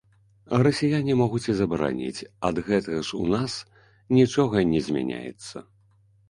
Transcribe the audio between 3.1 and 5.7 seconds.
ж у нас нічога не змяняецца.